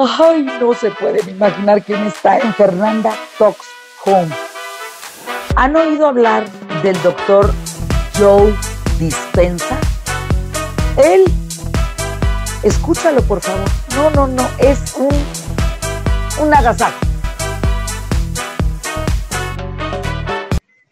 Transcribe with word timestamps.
Ay, 0.00 0.44
no 0.60 0.74
se 0.74 0.92
pueden 0.92 1.28
imaginar 1.28 1.82
quién 1.82 2.06
está 2.06 2.38
en 2.38 2.54
Fernanda 2.54 3.16
Talks 3.36 3.66
Home. 4.04 4.32
¿Han 5.56 5.74
oído 5.74 6.06
hablar 6.06 6.48
del 6.84 7.02
doctor 7.02 7.52
Joe 8.16 8.54
Dispensa? 9.00 9.76
Él, 10.98 11.24
escúchalo 12.62 13.22
por 13.22 13.40
favor. 13.40 13.68
No, 13.96 14.10
no, 14.10 14.28
no, 14.28 14.48
es 14.60 14.94
un, 14.94 15.10
un 16.46 16.54
agasajo. 16.54 17.00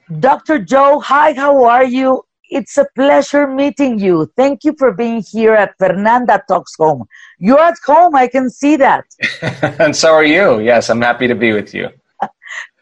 Dr. 0.09 0.67
Joe, 0.69 0.99
hi, 1.01 1.33
how 1.39 1.71
are 1.71 1.89
you? 1.89 2.26
It's 2.49 2.79
a 2.79 2.87
pleasure 2.95 3.47
meeting 3.47 3.99
you. 3.99 4.31
Thank 4.37 4.65
you 4.65 4.75
for 4.79 4.93
being 4.93 5.23
here 5.33 5.55
at 5.55 5.77
Fernanda 5.79 6.43
Talks 6.49 6.75
Home. 6.77 7.07
You're 7.39 7.59
at 7.61 7.77
home, 7.85 8.15
I 8.15 8.29
can 8.29 8.51
see 8.51 8.77
that. 8.77 9.05
and 9.81 9.95
so 9.95 10.13
are 10.13 10.25
you. 10.25 10.61
Yes, 10.61 10.89
I'm 10.89 11.01
happy 11.01 11.27
to 11.27 11.35
be 11.35 11.53
with 11.53 11.75
you. 11.75 11.89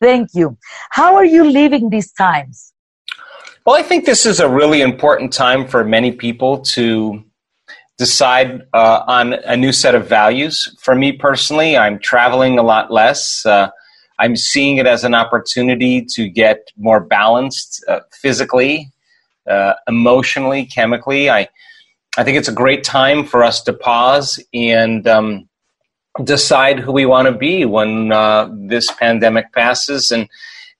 Thank 0.00 0.30
you. 0.34 0.56
How 0.90 1.16
are 1.16 1.24
you 1.24 1.44
living 1.44 1.90
these 1.90 2.12
times? 2.12 2.72
Well, 3.64 3.76
I 3.76 3.82
think 3.82 4.04
this 4.04 4.26
is 4.26 4.40
a 4.40 4.48
really 4.48 4.82
important 4.82 5.32
time 5.32 5.66
for 5.66 5.84
many 5.84 6.12
people 6.12 6.58
to 6.76 7.24
decide 7.96 8.62
uh, 8.74 9.04
on 9.06 9.32
a 9.32 9.56
new 9.56 9.72
set 9.72 9.94
of 9.94 10.06
values. 10.06 10.76
For 10.80 10.94
me 10.94 11.12
personally, 11.12 11.76
I'm 11.76 11.98
traveling 11.98 12.58
a 12.58 12.62
lot 12.62 12.90
less. 12.90 13.46
Uh, 13.46 13.70
I'm 14.18 14.36
seeing 14.36 14.76
it 14.76 14.86
as 14.86 15.04
an 15.04 15.14
opportunity 15.14 16.04
to 16.10 16.28
get 16.28 16.68
more 16.76 17.00
balanced 17.00 17.84
uh, 17.88 18.00
physically, 18.12 18.92
uh, 19.48 19.74
emotionally, 19.88 20.66
chemically. 20.66 21.30
I 21.30 21.48
I 22.16 22.24
think 22.24 22.38
it's 22.38 22.48
a 22.48 22.52
great 22.52 22.84
time 22.84 23.24
for 23.24 23.42
us 23.42 23.62
to 23.62 23.72
pause 23.72 24.42
and 24.52 25.06
um, 25.08 25.48
decide 26.22 26.78
who 26.78 26.92
we 26.92 27.06
want 27.06 27.26
to 27.26 27.32
be 27.32 27.64
when 27.64 28.12
uh, 28.12 28.48
this 28.52 28.90
pandemic 28.92 29.52
passes, 29.52 30.10
and 30.10 30.28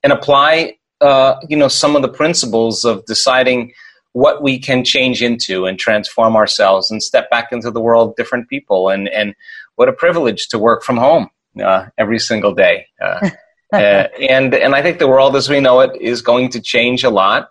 and 0.03 0.13
apply 0.13 0.77
uh, 1.01 1.37
you 1.49 1.57
know 1.57 1.69
some 1.69 1.97
of 1.97 2.03
the 2.03 2.09
principles 2.09 2.85
of 2.85 3.05
deciding 3.07 3.73
what 4.13 4.43
we 4.43 4.61
can 4.61 4.85
change 4.85 5.23
into 5.23 5.67
and 5.67 5.79
transform 5.79 6.37
ourselves 6.37 6.89
and 6.89 7.03
step 7.03 7.29
back 7.31 7.51
into 7.51 7.71
the 7.71 7.81
world 7.81 8.15
different 8.17 8.49
people 8.49 8.89
and 8.89 9.09
and 9.09 9.35
what 9.75 9.89
a 9.89 9.93
privilege 9.93 10.47
to 10.49 10.59
work 10.59 10.85
from 10.85 10.97
home 10.97 11.29
uh, 11.63 11.87
every 11.99 12.21
single 12.21 12.55
day. 12.55 12.87
Uh, 13.03 13.31
uh, 13.73 14.07
and 14.21 14.55
and 14.55 14.75
I 14.75 14.83
think 14.83 14.99
the 14.99 15.09
world 15.09 15.35
as 15.35 15.49
we 15.49 15.61
know 15.61 15.81
it 15.81 16.01
is 16.01 16.23
going 16.23 16.51
to 16.51 16.61
change 16.61 17.03
a 17.03 17.11
lot 17.11 17.49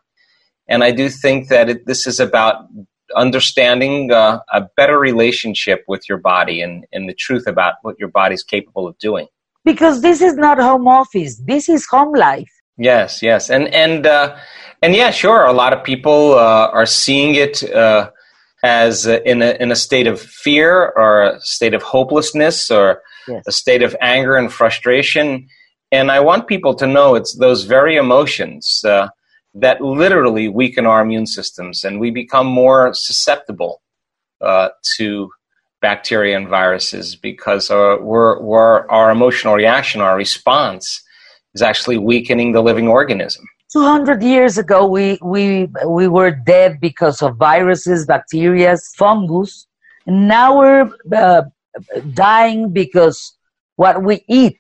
and 0.68 0.84
I 0.84 0.92
do 0.92 1.10
think 1.10 1.50
that 1.50 1.70
it, 1.70 1.86
this 1.86 2.08
is 2.08 2.20
about 2.20 2.68
understanding 3.16 4.12
uh, 4.12 4.40
a 4.52 4.62
better 4.76 5.00
relationship 5.00 5.84
with 5.88 6.08
your 6.08 6.18
body 6.18 6.62
and, 6.62 6.86
and 6.92 7.08
the 7.08 7.14
truth 7.14 7.48
about 7.48 7.76
what 7.82 8.00
your 8.00 8.10
body's 8.10 8.44
capable 8.44 8.88
of 8.88 8.98
doing. 8.98 9.28
Because 9.66 10.02
this 10.02 10.22
is 10.22 10.36
not 10.36 10.58
home 10.60 10.88
office, 10.88 11.38
this 11.38 11.70
is 11.70 11.86
home 11.86 12.14
life. 12.14 12.50
Yes, 12.78 13.22
yes, 13.22 13.50
and 13.50 13.68
and 13.68 14.08
uh, 14.08 14.36
and 14.82 14.96
yeah, 14.96 15.12
sure. 15.12 15.46
A 15.46 15.54
lot 15.54 15.74
of 15.74 15.84
people 15.84 16.34
uh, 16.34 16.70
are 16.70 16.88
seeing 16.88 17.36
it 17.36 17.64
uh, 17.72 18.10
as 18.64 19.06
in 19.06 19.42
a 19.44 19.56
in 19.60 19.72
a 19.72 19.76
state 19.76 20.08
of 20.08 20.20
fear 20.20 20.92
or 20.96 21.22
a 21.22 21.42
state 21.42 21.76
of 21.76 21.84
hopelessness 21.84 22.72
or 22.72 23.02
yes. 23.28 23.44
a 23.48 23.52
state 23.52 23.84
of 23.84 23.96
anger 24.02 24.36
and 24.36 24.52
frustration. 24.52 25.48
And 25.92 26.12
I 26.12 26.20
want 26.20 26.48
people 26.48 26.74
to 26.76 26.88
know 26.88 27.14
it's 27.14 27.38
those 27.38 27.64
very 27.64 27.96
emotions 27.96 28.84
uh, 28.84 29.10
that 29.56 29.82
literally 29.82 30.48
weaken 30.48 30.86
our 30.86 31.02
immune 31.02 31.28
systems 31.28 31.84
and 31.84 32.00
we 32.00 32.10
become 32.10 32.48
more 32.48 32.94
susceptible 32.94 33.82
uh, 34.42 34.70
to 34.98 35.30
bacteria 35.82 36.36
and 36.36 36.48
viruses 36.48 37.16
because 37.16 37.70
our, 37.70 38.02
we're, 38.02 38.42
we're, 38.42 38.88
our 38.88 39.12
emotional 39.12 39.54
reaction, 39.54 40.02
our 40.02 40.18
response, 40.18 41.04
is 41.54 41.62
actually 41.62 41.98
weakening 41.98 42.54
the 42.54 42.62
living 42.62 42.88
organism. 42.88 43.46
200 43.74 44.24
years 44.24 44.58
ago, 44.58 44.86
we, 44.86 45.18
we, 45.22 45.68
we 45.88 46.08
were 46.08 46.32
dead 46.32 46.80
because 46.80 47.22
of 47.22 47.38
viruses, 47.38 48.06
bacteria, 48.06 48.76
fungus. 48.98 49.68
And 50.06 50.28
now 50.28 50.60
we're 50.60 50.92
uh, 51.16 51.44
dying 52.14 52.72
because 52.72 53.36
what 53.76 54.04
we 54.04 54.24
eat 54.28 54.60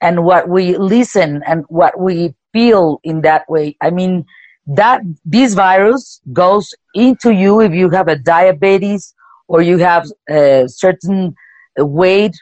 and 0.00 0.24
what 0.24 0.48
we 0.48 0.76
listen 0.76 1.42
and 1.46 1.64
what 1.68 1.98
we 2.00 2.34
feel 2.56 3.00
in 3.04 3.20
that 3.20 3.44
way. 3.48 3.76
I 3.82 3.90
mean, 3.90 4.24
that 4.66 5.00
this 5.24 5.54
virus 5.54 6.20
goes 6.32 6.74
into 6.94 7.30
you 7.42 7.60
if 7.60 7.72
you 7.72 7.90
have 7.90 8.08
a 8.08 8.16
diabetes 8.16 9.14
or 9.46 9.60
you 9.62 9.78
have 9.78 10.06
a 10.28 10.64
certain 10.66 11.34
weight. 11.76 12.36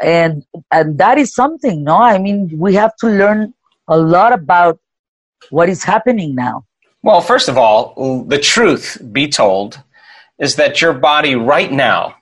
And 0.00 0.44
and 0.70 0.96
that 0.98 1.18
is 1.18 1.34
something 1.34 1.84
no? 1.84 1.98
I 1.98 2.16
mean 2.18 2.38
we 2.56 2.72
have 2.82 2.94
to 3.02 3.08
learn 3.22 3.52
a 3.86 3.98
lot 3.98 4.32
about 4.32 4.78
what 5.50 5.68
is 5.68 5.84
happening 5.84 6.34
now. 6.34 6.64
Well 7.02 7.20
first 7.20 7.48
of 7.50 7.58
all 7.58 8.24
the 8.34 8.38
truth 8.38 8.86
be 9.12 9.28
told 9.28 9.82
is 10.38 10.56
that 10.56 10.80
your 10.80 10.94
body 10.94 11.34
right 11.34 11.70
now 11.70 12.16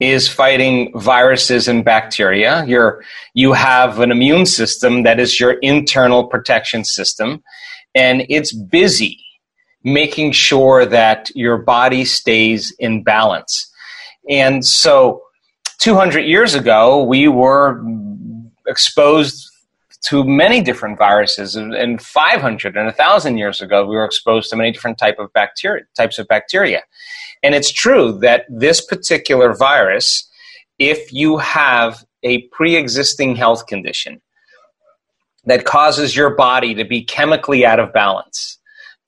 is 0.00 0.28
fighting 0.28 0.90
viruses 0.98 1.68
and 1.68 1.84
bacteria. 1.84 2.64
You're, 2.66 3.04
you 3.34 3.52
have 3.52 4.00
an 4.00 4.10
immune 4.10 4.46
system 4.46 5.02
that 5.02 5.20
is 5.20 5.38
your 5.38 5.52
internal 5.52 6.26
protection 6.26 6.84
system, 6.84 7.42
and 7.94 8.24
it's 8.28 8.52
busy 8.52 9.22
making 9.84 10.32
sure 10.32 10.84
that 10.86 11.30
your 11.34 11.58
body 11.58 12.04
stays 12.04 12.74
in 12.78 13.02
balance. 13.02 13.70
And 14.28 14.64
so, 14.64 15.22
200 15.78 16.20
years 16.20 16.54
ago, 16.54 17.02
we 17.02 17.28
were 17.28 17.82
exposed 18.66 19.50
to 20.02 20.24
many 20.24 20.62
different 20.62 20.98
viruses 20.98 21.56
and 21.56 22.00
500 22.00 22.76
and 22.76 22.86
1000 22.86 23.36
years 23.36 23.60
ago 23.60 23.84
we 23.84 23.96
were 23.96 24.04
exposed 24.04 24.48
to 24.48 24.56
many 24.56 24.72
different 24.72 24.96
type 24.96 25.18
of 25.18 25.30
bacteria 25.34 25.84
types 25.94 26.18
of 26.18 26.26
bacteria 26.26 26.82
and 27.42 27.54
it's 27.54 27.72
true 27.72 28.18
that 28.20 28.44
this 28.48 28.84
particular 28.84 29.54
virus, 29.54 30.28
if 30.78 31.12
you 31.12 31.38
have 31.38 32.04
a 32.22 32.42
pre 32.48 32.76
existing 32.76 33.36
health 33.36 33.66
condition 33.66 34.20
that 35.44 35.64
causes 35.64 36.14
your 36.14 36.34
body 36.34 36.74
to 36.74 36.84
be 36.84 37.02
chemically 37.02 37.64
out 37.64 37.80
of 37.80 37.92
balance, 37.92 38.58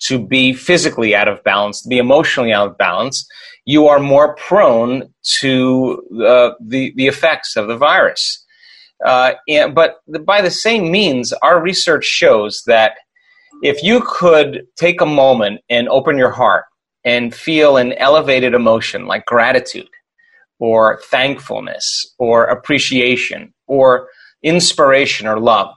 to 0.01 0.19
be 0.19 0.53
physically 0.53 1.15
out 1.15 1.29
of 1.29 1.45
balance, 1.45 1.83
to 1.83 1.89
be 1.89 1.99
emotionally 1.99 2.53
out 2.53 2.69
of 2.69 2.79
balance, 2.79 3.27
you 3.65 3.87
are 3.87 4.01
more 4.01 4.35
prone 4.37 5.13
to 5.23 6.03
uh, 6.27 6.53
the, 6.61 6.93
the 6.97 7.07
effects 7.07 7.57
of 7.57 7.69
the 7.69 7.77
virus. 7.77 8.45
Uh, 9.05 9.35
and, 9.49 9.75
but 9.75 9.97
by 10.25 10.41
the 10.41 10.51
same 10.51 10.91
means, 10.91 11.33
our 11.35 11.61
research 11.61 12.05
shows 12.05 12.63
that 12.67 12.95
if 13.63 13.83
you 13.83 14.03
could 14.07 14.67
take 14.77 15.01
a 15.01 15.07
moment 15.07 15.61
and 15.69 15.89
open 15.89 16.17
your 16.17 16.31
heart 16.31 16.65
and 17.05 17.35
feel 17.35 17.77
an 17.77 17.93
elevated 17.95 18.55
emotion 18.55 19.07
like 19.07 19.25
gratitude 19.27 19.89
or 20.59 21.01
thankfulness 21.05 22.07
or 22.19 22.45
appreciation 22.45 23.53
or 23.67 24.09
inspiration 24.43 25.27
or 25.27 25.41
love, 25.41 25.75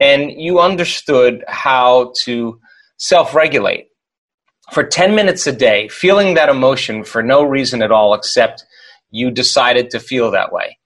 and 0.00 0.30
you 0.30 0.60
understood 0.60 1.44
how 1.48 2.12
to 2.24 2.60
self 2.98 3.34
regulate 3.34 3.88
for 4.72 4.84
10 4.84 5.14
minutes 5.14 5.46
a 5.46 5.52
day, 5.52 5.88
feeling 5.88 6.34
that 6.34 6.48
emotion 6.48 7.04
for 7.04 7.22
no 7.22 7.42
reason 7.42 7.82
at 7.82 7.92
all 7.92 8.14
except 8.14 8.64
you 9.10 9.30
decided 9.30 9.90
to 9.90 10.00
feel 10.00 10.30
that 10.30 10.52
way. 10.52 10.76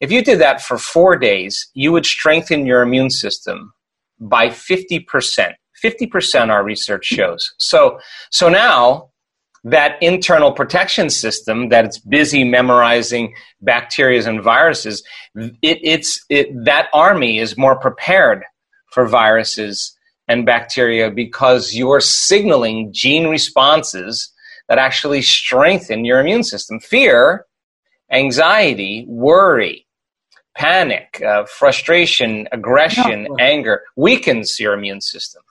If 0.00 0.12
you 0.12 0.22
did 0.22 0.40
that 0.40 0.60
for 0.60 0.78
four 0.78 1.16
days, 1.16 1.68
you 1.74 1.92
would 1.92 2.06
strengthen 2.06 2.66
your 2.66 2.82
immune 2.82 3.10
system 3.10 3.72
by 4.20 4.48
50%. 4.48 5.52
50% 5.82 6.50
our 6.50 6.64
research 6.64 7.04
shows. 7.04 7.52
So, 7.58 7.98
so 8.30 8.48
now 8.48 9.10
that 9.64 10.00
internal 10.02 10.52
protection 10.52 11.10
system 11.10 11.68
that 11.68 11.84
it's 11.84 11.98
busy 11.98 12.44
memorizing 12.44 13.34
bacteria 13.60 14.26
and 14.28 14.42
viruses, 14.42 15.02
it, 15.34 15.78
it's, 15.82 16.24
it, 16.28 16.48
that 16.64 16.88
army 16.92 17.38
is 17.38 17.56
more 17.56 17.78
prepared 17.78 18.44
for 18.92 19.06
viruses 19.06 19.96
and 20.28 20.44
bacteria 20.46 21.10
because 21.10 21.74
you're 21.74 22.00
signaling 22.00 22.92
gene 22.92 23.26
responses 23.26 24.32
that 24.68 24.78
actually 24.78 25.22
strengthen 25.22 26.04
your 26.04 26.20
immune 26.20 26.44
system. 26.44 26.78
Fear, 26.78 27.46
anxiety, 28.10 29.04
worry, 29.08 29.86
panic, 30.54 31.22
uh, 31.26 31.44
frustration, 31.44 32.48
aggression, 32.52 33.24
no. 33.24 33.36
anger 33.38 33.82
weakens 33.96 34.60
your 34.60 34.74
immune 34.74 35.00
system. 35.00 35.42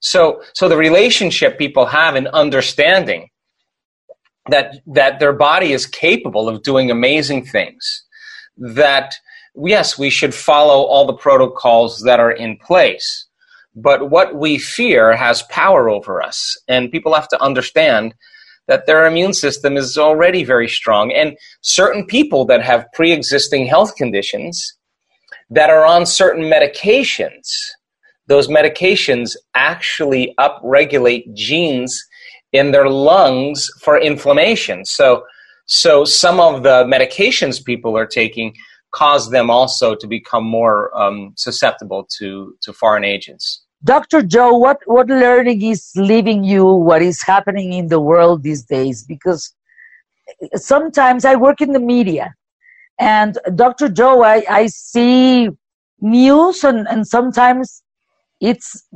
So, 0.00 0.42
so 0.54 0.68
the 0.68 0.76
relationship 0.76 1.58
people 1.58 1.86
have 1.86 2.16
in 2.16 2.26
understanding 2.28 3.28
that 4.48 4.76
that 4.86 5.20
their 5.20 5.32
body 5.32 5.72
is 5.72 5.86
capable 5.86 6.48
of 6.48 6.62
doing 6.62 6.90
amazing 6.90 7.44
things. 7.44 8.04
That 8.56 9.14
yes, 9.54 9.98
we 9.98 10.10
should 10.10 10.34
follow 10.34 10.82
all 10.84 11.06
the 11.06 11.14
protocols 11.14 12.02
that 12.04 12.20
are 12.20 12.32
in 12.32 12.56
place, 12.58 13.26
but 13.74 14.10
what 14.10 14.36
we 14.36 14.58
fear 14.58 15.16
has 15.16 15.42
power 15.44 15.88
over 15.88 16.22
us, 16.22 16.56
and 16.68 16.90
people 16.90 17.14
have 17.14 17.28
to 17.28 17.42
understand 17.42 18.14
that 18.68 18.86
their 18.86 19.06
immune 19.06 19.32
system 19.32 19.76
is 19.76 19.96
already 19.96 20.44
very 20.44 20.68
strong. 20.68 21.10
And 21.10 21.36
certain 21.62 22.04
people 22.04 22.44
that 22.46 22.62
have 22.62 22.86
pre 22.92 23.12
existing 23.12 23.66
health 23.66 23.96
conditions 23.96 24.74
that 25.50 25.70
are 25.70 25.84
on 25.84 26.06
certain 26.06 26.44
medications, 26.44 27.48
those 28.28 28.48
medications 28.48 29.36
actually 29.54 30.34
upregulate 30.38 31.32
genes 31.34 32.00
in 32.52 32.70
their 32.70 32.88
lungs 32.88 33.68
for 33.80 33.98
inflammation. 33.98 34.84
So, 34.84 35.24
so 35.66 36.04
some 36.04 36.38
of 36.38 36.62
the 36.62 36.84
medications 36.84 37.64
people 37.64 37.96
are 37.96 38.06
taking 38.06 38.54
cause 38.90 39.30
them 39.30 39.50
also 39.50 39.94
to 39.94 40.06
become 40.06 40.44
more 40.44 40.96
um, 40.98 41.32
susceptible 41.36 42.08
to, 42.18 42.54
to 42.62 42.72
foreign 42.72 43.04
agents. 43.04 43.62
Dr. 43.84 44.22
Joe, 44.22 44.56
what, 44.56 44.78
what 44.86 45.08
learning 45.08 45.62
is 45.62 45.90
leaving 45.94 46.42
you 46.42 46.64
what 46.64 47.02
is 47.02 47.22
happening 47.22 47.72
in 47.72 47.88
the 47.88 48.00
world 48.00 48.42
these 48.42 48.64
days? 48.64 49.04
Because 49.04 49.54
sometimes 50.54 51.24
I 51.24 51.36
work 51.36 51.60
in 51.60 51.72
the 51.72 51.80
media 51.80 52.34
and 52.98 53.38
Dr. 53.54 53.88
Joe, 53.88 54.22
I, 54.22 54.44
I 54.50 54.66
see 54.66 55.50
news 56.00 56.64
and, 56.64 56.88
and 56.88 57.06
sometimes 57.06 57.82
it's, 58.40 58.86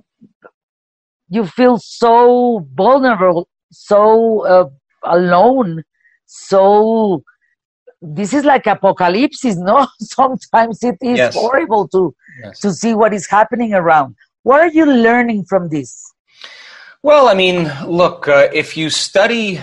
you 1.28 1.46
feel 1.46 1.78
so 1.78 2.66
vulnerable, 2.74 3.48
so 3.70 4.46
uh, 4.46 4.68
alone, 5.04 5.82
so 6.26 7.22
this 8.02 8.34
is 8.34 8.44
like 8.44 8.66
apocalypse, 8.66 9.44
no? 9.56 9.86
Sometimes 10.00 10.82
it 10.82 10.96
is 11.00 11.18
yes. 11.18 11.34
horrible 11.34 11.88
to 11.88 12.14
yes. 12.42 12.60
to 12.60 12.72
see 12.72 12.94
what 12.94 13.14
is 13.14 13.28
happening 13.28 13.72
around. 13.72 14.16
What 14.42 14.60
are 14.60 14.68
you 14.68 14.84
learning 14.84 15.44
from 15.48 15.68
this? 15.68 16.02
Well, 17.02 17.28
I 17.28 17.34
mean, 17.34 17.70
look, 17.86 18.28
uh, 18.28 18.48
if 18.52 18.76
you 18.76 18.90
study 18.90 19.60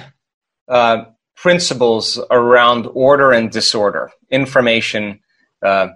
uh, 0.68 1.06
principles 1.36 2.20
around 2.32 2.88
order 2.94 3.32
and 3.32 3.50
disorder, 3.50 4.12
information, 4.30 5.20
uh, 5.66 5.90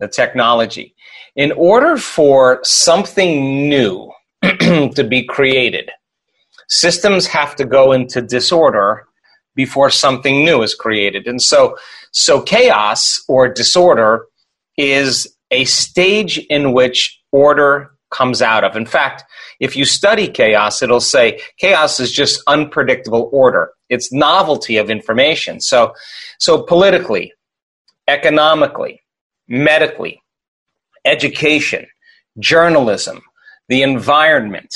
the 0.00 0.08
technology, 0.08 0.94
in 1.36 1.52
order 1.52 1.96
for 1.96 2.60
something 2.62 3.68
new 3.68 4.10
to 4.42 5.06
be 5.08 5.24
created, 5.24 5.90
systems 6.68 7.26
have 7.26 7.56
to 7.56 7.64
go 7.64 7.92
into 7.92 8.22
disorder 8.22 9.06
before 9.54 9.90
something 9.90 10.44
new 10.44 10.62
is 10.62 10.74
created. 10.74 11.26
And 11.26 11.40
so, 11.40 11.76
so 12.12 12.42
chaos 12.42 13.22
or 13.28 13.48
disorder 13.48 14.26
is 14.76 15.28
a 15.50 15.64
stage 15.64 16.38
in 16.50 16.72
which 16.72 17.20
order 17.30 17.92
comes 18.10 18.42
out 18.42 18.64
of. 18.64 18.76
In 18.76 18.86
fact, 18.86 19.24
if 19.60 19.76
you 19.76 19.84
study 19.84 20.28
chaos, 20.28 20.82
it'll 20.82 21.00
say 21.00 21.40
chaos 21.58 22.00
is 22.00 22.12
just 22.12 22.42
unpredictable 22.46 23.28
order. 23.32 23.72
It's 23.88 24.12
novelty 24.12 24.76
of 24.76 24.90
information. 24.90 25.60
So, 25.60 25.94
so 26.38 26.62
politically, 26.62 27.32
economically, 28.08 29.02
medically, 29.48 30.22
education, 31.04 31.86
journalism, 32.38 33.20
the 33.68 33.82
environment, 33.82 34.74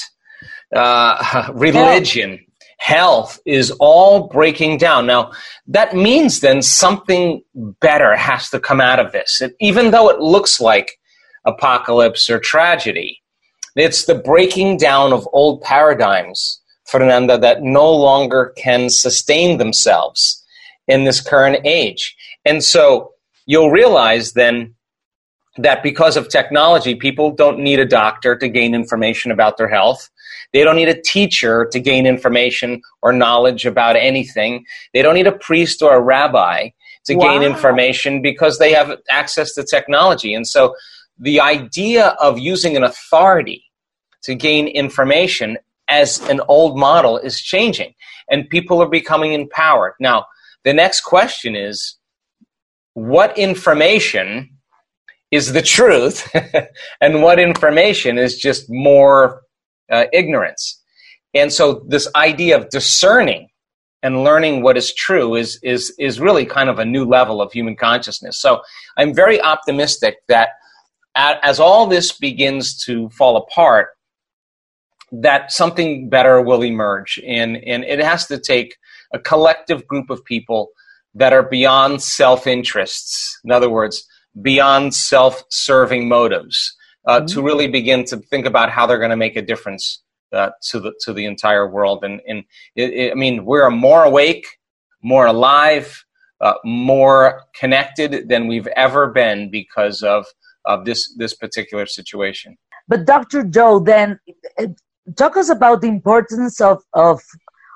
uh, 0.74 1.50
religion, 1.54 2.40
health 2.78 3.38
is 3.44 3.70
all 3.80 4.28
breaking 4.28 4.78
down. 4.78 5.06
Now, 5.06 5.32
that 5.66 5.94
means 5.94 6.40
then 6.40 6.62
something 6.62 7.42
better 7.80 8.16
has 8.16 8.50
to 8.50 8.60
come 8.60 8.80
out 8.80 9.00
of 9.00 9.12
this. 9.12 9.40
It, 9.40 9.54
even 9.60 9.90
though 9.90 10.08
it 10.08 10.20
looks 10.20 10.60
like 10.60 10.92
apocalypse 11.44 12.30
or 12.30 12.38
tragedy, 12.38 13.20
it's 13.76 14.06
the 14.06 14.14
breaking 14.14 14.78
down 14.78 15.12
of 15.12 15.28
old 15.32 15.60
paradigms, 15.62 16.60
Fernanda, 16.86 17.36
that 17.38 17.62
no 17.62 17.92
longer 17.92 18.54
can 18.56 18.88
sustain 18.88 19.58
themselves 19.58 20.42
in 20.86 21.04
this 21.04 21.20
current 21.20 21.64
age. 21.64 22.16
And 22.44 22.64
so 22.64 23.12
you'll 23.48 23.70
realize 23.70 24.34
then 24.34 24.74
that 25.56 25.82
because 25.82 26.16
of 26.16 26.28
technology, 26.28 26.94
people 26.94 27.32
don't 27.32 27.58
need 27.58 27.80
a 27.80 27.86
doctor 27.86 28.36
to 28.36 28.48
gain 28.48 28.74
information 28.74 29.32
about 29.32 29.56
their 29.56 29.68
health. 29.68 30.08
They 30.52 30.62
don't 30.62 30.76
need 30.76 30.90
a 30.90 31.02
teacher 31.02 31.66
to 31.72 31.80
gain 31.80 32.06
information 32.06 32.80
or 33.02 33.12
knowledge 33.12 33.66
about 33.66 33.96
anything. 33.96 34.64
They 34.92 35.02
don't 35.02 35.14
need 35.14 35.26
a 35.26 35.32
priest 35.32 35.82
or 35.82 35.96
a 35.96 36.00
rabbi 36.00 36.68
to 37.06 37.14
wow. 37.14 37.32
gain 37.32 37.42
information 37.42 38.22
because 38.22 38.58
they 38.58 38.72
have 38.72 38.96
access 39.10 39.54
to 39.54 39.64
technology. 39.64 40.34
And 40.34 40.46
so 40.46 40.76
the 41.18 41.40
idea 41.40 42.08
of 42.20 42.38
using 42.38 42.76
an 42.76 42.84
authority 42.84 43.64
to 44.22 44.34
gain 44.34 44.68
information 44.68 45.56
as 45.88 46.20
an 46.28 46.42
old 46.48 46.78
model 46.78 47.16
is 47.16 47.40
changing 47.40 47.94
and 48.30 48.48
people 48.50 48.82
are 48.82 48.88
becoming 48.88 49.32
empowered. 49.32 49.94
Now, 49.98 50.26
the 50.64 50.74
next 50.74 51.00
question 51.00 51.56
is 51.56 51.97
what 52.98 53.38
information 53.38 54.50
is 55.30 55.52
the 55.52 55.62
truth 55.62 56.28
and 57.00 57.22
what 57.22 57.38
information 57.38 58.18
is 58.18 58.36
just 58.36 58.66
more 58.68 59.42
uh, 59.90 60.06
ignorance. 60.12 60.82
And 61.32 61.52
so 61.52 61.84
this 61.86 62.08
idea 62.16 62.56
of 62.56 62.70
discerning 62.70 63.48
and 64.02 64.24
learning 64.24 64.62
what 64.62 64.76
is 64.76 64.92
true 64.92 65.36
is, 65.36 65.60
is, 65.62 65.94
is 65.98 66.18
really 66.18 66.44
kind 66.44 66.68
of 66.68 66.80
a 66.80 66.84
new 66.84 67.04
level 67.04 67.40
of 67.40 67.52
human 67.52 67.76
consciousness. 67.76 68.40
So 68.40 68.62
I'm 68.96 69.14
very 69.14 69.40
optimistic 69.40 70.16
that 70.28 70.50
as 71.14 71.60
all 71.60 71.86
this 71.86 72.12
begins 72.12 72.82
to 72.84 73.08
fall 73.10 73.36
apart, 73.36 73.88
that 75.12 75.52
something 75.52 76.08
better 76.08 76.40
will 76.40 76.62
emerge. 76.62 77.20
And, 77.26 77.56
and 77.58 77.84
it 77.84 78.00
has 78.00 78.26
to 78.26 78.38
take 78.38 78.76
a 79.12 79.18
collective 79.18 79.86
group 79.86 80.10
of 80.10 80.24
people 80.24 80.70
that 81.18 81.32
are 81.32 81.42
beyond 81.42 82.02
self 82.02 82.46
interests. 82.46 83.38
In 83.44 83.50
other 83.50 83.68
words, 83.68 84.06
beyond 84.40 84.94
self 84.94 85.42
serving 85.50 86.08
motives 86.08 86.76
uh, 87.06 87.18
mm-hmm. 87.18 87.26
to 87.26 87.42
really 87.42 87.66
begin 87.68 88.04
to 88.04 88.16
think 88.16 88.46
about 88.46 88.70
how 88.70 88.86
they're 88.86 88.98
going 88.98 89.10
to 89.10 89.16
make 89.16 89.36
a 89.36 89.42
difference 89.42 90.02
uh, 90.32 90.50
to 90.70 90.80
the 90.80 90.92
to 91.00 91.12
the 91.12 91.24
entire 91.24 91.68
world. 91.68 92.04
And, 92.04 92.20
and 92.26 92.44
it, 92.76 92.92
it, 92.92 93.12
I 93.12 93.14
mean, 93.14 93.44
we're 93.44 93.70
more 93.70 94.04
awake, 94.04 94.46
more 95.02 95.26
alive, 95.26 96.04
uh, 96.40 96.54
more 96.64 97.42
connected 97.58 98.28
than 98.28 98.46
we've 98.46 98.68
ever 98.68 99.08
been 99.08 99.50
because 99.50 100.02
of 100.02 100.24
of 100.64 100.84
this 100.84 101.14
this 101.16 101.34
particular 101.34 101.86
situation. 101.86 102.56
But 102.86 103.06
Dr. 103.06 103.42
Joe, 103.42 103.80
then 103.80 104.18
uh, 104.58 104.66
talk 105.16 105.36
us 105.36 105.48
about 105.48 105.80
the 105.80 105.88
importance 105.88 106.60
of 106.60 106.82
of 106.92 107.20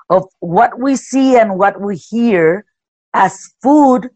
of 0.09 0.25
what 0.39 0.79
we 0.79 0.95
see 0.95 1.37
and 1.37 1.57
what 1.57 1.81
we 1.81 1.97
hear 1.97 2.65
as 3.13 3.53
food 3.61 4.09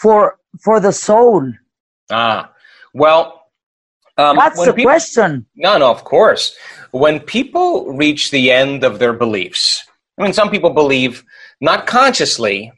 for 0.00 0.38
for 0.62 0.80
the 0.80 0.92
soul. 0.92 1.52
Ah, 2.10 2.50
well, 2.92 3.44
um, 4.16 4.36
That's 4.36 4.64
the 4.64 4.72
people, 4.72 4.90
question. 4.90 5.46
No, 5.56 5.78
no, 5.78 5.90
of 5.90 6.04
course. 6.04 6.54
When 6.92 7.18
people 7.20 7.92
reach 7.92 8.30
the 8.30 8.52
end 8.52 8.84
of 8.84 8.98
their 8.98 9.12
beliefs, 9.12 9.82
I 10.18 10.22
mean, 10.22 10.32
some 10.32 10.50
people 10.50 10.70
believe 10.70 11.24
not 11.60 11.86
consciously, 11.86 12.72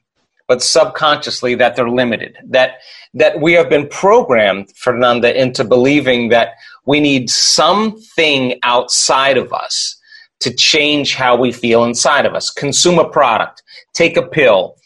but 0.48 0.62
subconsciously 0.62 1.54
that 1.56 1.76
they're 1.76 1.90
limited. 1.90 2.38
That 2.44 2.78
that 3.12 3.40
we 3.40 3.52
have 3.52 3.68
been 3.68 3.88
programmed, 3.88 4.72
Fernanda, 4.76 5.38
into 5.38 5.64
believing 5.64 6.30
that 6.30 6.54
we 6.86 7.00
need 7.00 7.28
something 7.28 8.58
outside 8.62 9.36
of 9.36 9.52
us 9.52 9.96
to 10.40 10.54
change 10.54 11.14
how 11.14 11.36
we 11.36 11.52
feel 11.52 11.84
inside 11.84 12.26
of 12.26 12.34
us. 12.34 12.50
Consume 12.50 12.98
a 12.98 13.08
product, 13.08 13.62
take 13.94 14.16
a 14.16 14.22
pill, 14.22 14.76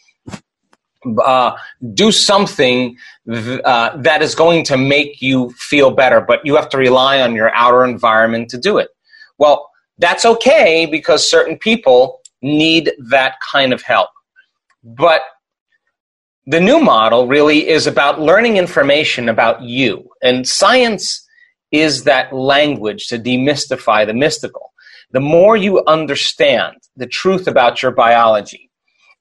uh, 1.23 1.55
do 1.93 2.11
something 2.11 2.97
th- 3.27 3.61
uh, 3.61 3.97
that 3.97 4.21
is 4.21 4.35
going 4.35 4.63
to 4.65 4.77
make 4.77 5.21
you 5.21 5.51
feel 5.51 5.91
better, 5.91 6.21
but 6.21 6.45
you 6.45 6.55
have 6.55 6.69
to 6.69 6.77
rely 6.77 7.21
on 7.21 7.35
your 7.35 7.53
outer 7.55 7.83
environment 7.83 8.49
to 8.49 8.57
do 8.57 8.77
it. 8.77 8.89
Well, 9.37 9.69
that's 9.97 10.25
okay 10.25 10.85
because 10.85 11.29
certain 11.29 11.57
people 11.57 12.21
need 12.41 12.91
that 13.09 13.35
kind 13.51 13.73
of 13.73 13.81
help. 13.81 14.09
But 14.83 15.21
the 16.47 16.59
new 16.59 16.79
model 16.79 17.27
really 17.27 17.67
is 17.67 17.85
about 17.85 18.19
learning 18.19 18.57
information 18.57 19.29
about 19.29 19.61
you. 19.61 20.09
And 20.23 20.47
science 20.47 21.27
is 21.71 22.03
that 22.05 22.33
language 22.33 23.07
to 23.07 23.19
demystify 23.19 24.05
the 24.05 24.13
mystical. 24.13 24.73
The 25.11 25.19
more 25.19 25.55
you 25.55 25.83
understand 25.85 26.77
the 26.95 27.05
truth 27.05 27.47
about 27.47 27.83
your 27.83 27.91
biology, 27.91 28.70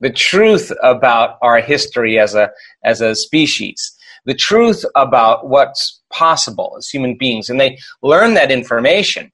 the 0.00 0.10
truth 0.10 0.72
about 0.82 1.38
our 1.42 1.60
history 1.60 2.18
as 2.18 2.34
a, 2.34 2.50
as 2.84 3.00
a 3.00 3.14
species, 3.14 3.96
the 4.24 4.34
truth 4.34 4.84
about 4.94 5.48
what's 5.48 6.00
possible 6.12 6.74
as 6.78 6.88
human 6.88 7.16
beings. 7.16 7.48
And 7.48 7.60
they 7.60 7.78
learn 8.02 8.34
that 8.34 8.50
information. 8.50 9.32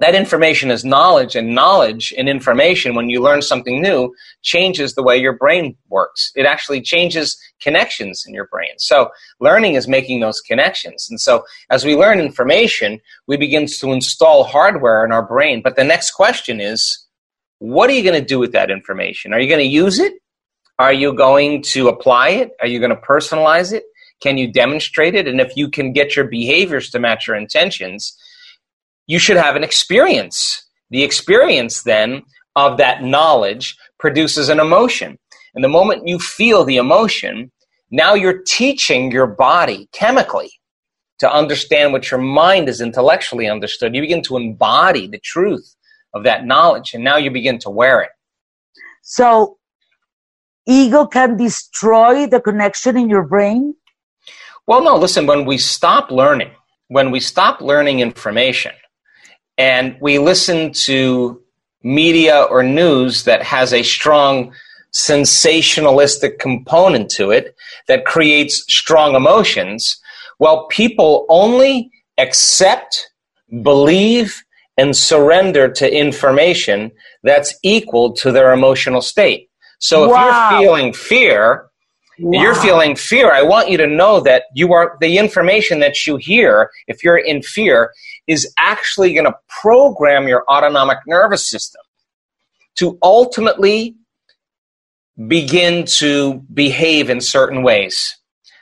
That 0.00 0.16
information 0.16 0.72
is 0.72 0.84
knowledge, 0.84 1.36
and 1.36 1.54
knowledge 1.54 2.12
and 2.18 2.28
information, 2.28 2.96
when 2.96 3.10
you 3.10 3.22
learn 3.22 3.42
something 3.42 3.80
new, 3.80 4.12
changes 4.42 4.94
the 4.94 5.04
way 5.04 5.16
your 5.16 5.34
brain 5.34 5.76
works. 5.88 6.32
It 6.34 6.46
actually 6.46 6.82
changes 6.82 7.38
connections 7.62 8.24
in 8.26 8.34
your 8.34 8.48
brain. 8.48 8.72
So, 8.78 9.10
learning 9.38 9.74
is 9.74 9.86
making 9.86 10.18
those 10.18 10.40
connections. 10.40 11.06
And 11.08 11.20
so, 11.20 11.44
as 11.70 11.84
we 11.84 11.94
learn 11.94 12.18
information, 12.18 13.00
we 13.28 13.36
begin 13.36 13.66
to 13.66 13.92
install 13.92 14.42
hardware 14.42 15.04
in 15.04 15.12
our 15.12 15.24
brain. 15.24 15.62
But 15.62 15.76
the 15.76 15.84
next 15.84 16.10
question 16.10 16.60
is 16.60 17.03
what 17.58 17.88
are 17.90 17.92
you 17.94 18.02
going 18.02 18.20
to 18.20 18.26
do 18.26 18.38
with 18.38 18.52
that 18.52 18.70
information? 18.70 19.32
Are 19.32 19.40
you 19.40 19.48
going 19.48 19.64
to 19.64 19.66
use 19.66 19.98
it? 19.98 20.14
Are 20.78 20.92
you 20.92 21.14
going 21.14 21.62
to 21.62 21.88
apply 21.88 22.30
it? 22.30 22.50
Are 22.60 22.66
you 22.66 22.78
going 22.78 22.90
to 22.90 22.96
personalize 22.96 23.72
it? 23.72 23.84
Can 24.20 24.38
you 24.38 24.52
demonstrate 24.52 25.14
it? 25.14 25.28
And 25.28 25.40
if 25.40 25.56
you 25.56 25.70
can 25.70 25.92
get 25.92 26.16
your 26.16 26.26
behaviors 26.26 26.90
to 26.90 26.98
match 26.98 27.26
your 27.26 27.36
intentions, 27.36 28.16
you 29.06 29.18
should 29.18 29.36
have 29.36 29.56
an 29.56 29.64
experience. 29.64 30.66
The 30.90 31.04
experience 31.04 31.82
then 31.82 32.22
of 32.56 32.78
that 32.78 33.02
knowledge 33.02 33.76
produces 33.98 34.48
an 34.48 34.60
emotion. 34.60 35.18
And 35.54 35.62
the 35.62 35.68
moment 35.68 36.08
you 36.08 36.18
feel 36.18 36.64
the 36.64 36.76
emotion, 36.76 37.52
now 37.90 38.14
you're 38.14 38.42
teaching 38.42 39.12
your 39.12 39.26
body 39.26 39.88
chemically 39.92 40.50
to 41.20 41.32
understand 41.32 41.92
what 41.92 42.10
your 42.10 42.20
mind 42.20 42.68
is 42.68 42.80
intellectually 42.80 43.48
understood. 43.48 43.94
You 43.94 44.00
begin 44.00 44.22
to 44.22 44.36
embody 44.36 45.06
the 45.06 45.20
truth 45.20 45.74
of 46.14 46.24
that 46.24 46.46
knowledge, 46.46 46.94
and 46.94 47.04
now 47.04 47.16
you 47.16 47.30
begin 47.30 47.58
to 47.58 47.70
wear 47.70 48.00
it. 48.00 48.10
So, 49.02 49.58
ego 50.66 51.06
can 51.06 51.36
destroy 51.36 52.26
the 52.26 52.40
connection 52.40 52.96
in 52.96 53.10
your 53.10 53.24
brain? 53.24 53.74
Well, 54.66 54.82
no, 54.82 54.96
listen, 54.96 55.26
when 55.26 55.44
we 55.44 55.58
stop 55.58 56.10
learning, 56.10 56.50
when 56.88 57.10
we 57.10 57.20
stop 57.20 57.60
learning 57.60 58.00
information 58.00 58.72
and 59.58 59.96
we 60.00 60.18
listen 60.18 60.72
to 60.72 61.42
media 61.82 62.42
or 62.42 62.62
news 62.62 63.24
that 63.24 63.42
has 63.42 63.74
a 63.74 63.82
strong 63.82 64.54
sensationalistic 64.92 66.38
component 66.38 67.10
to 67.10 67.30
it 67.30 67.54
that 67.88 68.06
creates 68.06 68.64
strong 68.72 69.14
emotions, 69.14 70.00
well, 70.38 70.66
people 70.68 71.26
only 71.28 71.90
accept, 72.16 73.10
believe, 73.62 74.43
and 74.76 74.96
surrender 74.96 75.68
to 75.70 75.92
information 75.92 76.90
that's 77.22 77.54
equal 77.62 78.12
to 78.12 78.32
their 78.32 78.52
emotional 78.52 79.00
state. 79.00 79.48
So 79.78 80.04
if 80.04 80.10
wow. 80.10 80.50
you're 80.50 80.60
feeling 80.60 80.92
fear, 80.92 81.66
wow. 82.18 82.42
you're 82.42 82.54
feeling 82.54 82.96
fear. 82.96 83.30
I 83.30 83.42
want 83.42 83.70
you 83.70 83.76
to 83.78 83.86
know 83.86 84.20
that 84.20 84.44
you 84.54 84.72
are 84.72 84.96
the 85.00 85.18
information 85.18 85.80
that 85.80 86.06
you 86.06 86.16
hear, 86.16 86.70
if 86.86 87.04
you're 87.04 87.18
in 87.18 87.42
fear, 87.42 87.92
is 88.26 88.52
actually 88.58 89.14
going 89.14 89.26
to 89.26 89.34
program 89.48 90.26
your 90.26 90.44
autonomic 90.48 90.98
nervous 91.06 91.48
system 91.48 91.82
to 92.76 92.98
ultimately 93.02 93.96
begin 95.28 95.84
to 95.86 96.42
behave 96.52 97.08
in 97.10 97.20
certain 97.20 97.62
ways. 97.62 98.16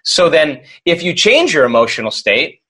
So 0.04 0.28
then, 0.28 0.62
if 0.84 1.02
you 1.02 1.14
change 1.14 1.54
your 1.54 1.64
emotional 1.64 2.10
state 2.10 2.61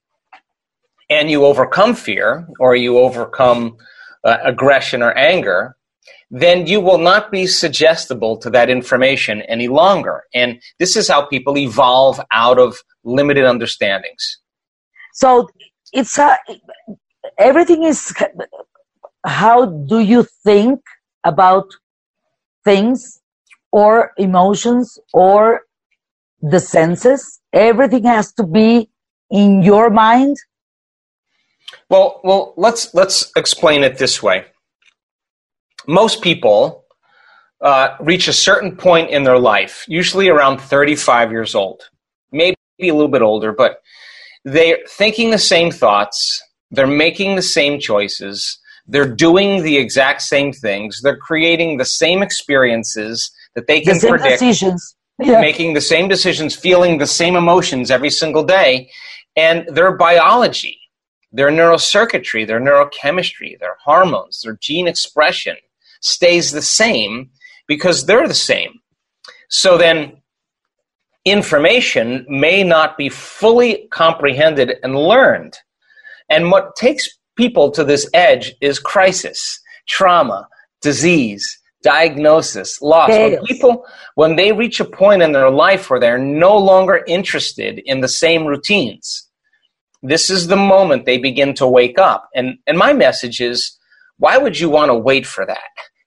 and 1.09 1.29
you 1.29 1.45
overcome 1.45 1.95
fear 1.95 2.47
or 2.59 2.75
you 2.75 2.97
overcome 2.97 3.77
uh, 4.23 4.37
aggression 4.43 5.01
or 5.01 5.11
anger, 5.17 5.75
then 6.31 6.65
you 6.65 6.79
will 6.79 6.97
not 6.97 7.31
be 7.31 7.45
suggestible 7.45 8.37
to 8.37 8.49
that 8.49 8.69
information 8.69 9.41
any 9.43 9.67
longer. 9.67 10.23
And 10.33 10.61
this 10.79 10.95
is 10.95 11.07
how 11.07 11.25
people 11.25 11.57
evolve 11.57 12.19
out 12.31 12.57
of 12.57 12.77
limited 13.03 13.45
understandings. 13.45 14.39
So 15.13 15.49
it's 15.91 16.17
a, 16.17 16.37
everything 17.37 17.83
is 17.83 18.13
how 19.25 19.65
do 19.65 19.99
you 19.99 20.25
think 20.43 20.79
about 21.23 21.67
things 22.63 23.21
or 23.71 24.11
emotions 24.17 24.99
or 25.13 25.61
the 26.41 26.59
senses 26.59 27.39
everything 27.53 28.03
has 28.03 28.33
to 28.33 28.43
be 28.43 28.89
in 29.31 29.63
your 29.63 29.89
mind 29.89 30.35
well 31.89 32.21
well 32.23 32.53
let's 32.57 32.93
let's 32.93 33.31
explain 33.35 33.83
it 33.83 33.97
this 33.97 34.21
way 34.21 34.45
most 35.87 36.21
people 36.21 36.85
uh, 37.61 37.95
reach 38.01 38.27
a 38.27 38.33
certain 38.33 38.75
point 38.75 39.09
in 39.09 39.23
their 39.23 39.39
life 39.39 39.85
usually 39.87 40.27
around 40.27 40.59
35 40.59 41.31
years 41.31 41.55
old 41.55 41.83
maybe 42.31 42.55
a 42.81 42.93
little 42.93 43.07
bit 43.07 43.21
older 43.21 43.51
but 43.51 43.81
they're 44.43 44.79
thinking 44.89 45.31
the 45.31 45.37
same 45.37 45.71
thoughts 45.71 46.41
they're 46.71 46.87
making 46.87 47.35
the 47.35 47.41
same 47.41 47.79
choices 47.79 48.59
they're 48.87 49.07
doing 49.07 49.63
the 49.63 49.77
exact 49.77 50.21
same 50.21 50.51
things 50.51 51.01
they're 51.01 51.17
creating 51.17 51.77
the 51.77 51.85
same 51.85 52.21
experiences 52.21 53.31
that 53.55 53.67
they 53.67 53.79
can 53.81 53.97
the 53.99 54.07
predict 54.09 54.39
decisions. 54.39 54.95
Yeah. 55.19 55.39
making 55.39 55.73
the 55.73 55.81
same 55.81 56.07
decisions 56.09 56.55
feeling 56.55 56.97
the 56.97 57.07
same 57.07 57.35
emotions 57.35 57.91
every 57.91 58.09
single 58.09 58.43
day 58.43 58.89
and 59.35 59.65
their 59.73 59.95
biology 59.95 60.79
their 61.33 61.49
neurocircuitry 61.49 62.47
their 62.47 62.61
neurochemistry 62.61 63.59
their 63.59 63.75
hormones 63.83 64.41
their 64.43 64.57
gene 64.61 64.87
expression 64.87 65.55
stays 66.03 66.51
the 66.51 66.61
same 66.61 67.29
because 67.67 68.05
they're 68.05 68.27
the 68.27 68.33
same. 68.33 68.79
So 69.49 69.77
then 69.77 70.21
information 71.25 72.25
may 72.27 72.63
not 72.63 72.97
be 72.97 73.09
fully 73.09 73.87
comprehended 73.91 74.75
and 74.83 74.95
learned. 74.95 75.57
And 76.29 76.51
what 76.51 76.75
takes 76.75 77.07
people 77.35 77.71
to 77.71 77.83
this 77.83 78.09
edge 78.13 78.53
is 78.61 78.79
crisis 78.79 79.59
trauma 79.87 80.47
disease 80.81 81.59
diagnosis, 81.81 82.81
loss. 82.81 83.09
When 83.09 83.43
people, 83.43 83.85
when 84.15 84.37
they 84.37 84.53
reach 84.53 84.79
a 84.79 84.85
point 84.85 85.21
in 85.21 85.33
their 85.33 85.49
life 85.49 85.89
where 85.89 85.99
they're 85.99 86.17
no 86.17 86.57
longer 86.57 87.03
interested 87.07 87.81
in 87.85 87.99
the 87.99 88.07
same 88.07 88.45
routines, 88.45 89.29
this 90.03 90.29
is 90.29 90.47
the 90.47 90.57
moment 90.57 91.05
they 91.05 91.17
begin 91.17 91.53
to 91.55 91.65
wake 91.65 91.97
up. 91.97 92.29
And, 92.35 92.57
and 92.67 92.77
my 92.77 92.91
message 92.91 93.39
is, 93.39 93.77
why 94.17 94.37
would 94.37 94.59
you 94.59 94.69
want 94.69 94.89
to 94.89 94.95
wait 94.95 95.25
for 95.25 95.45
that? 95.45 95.59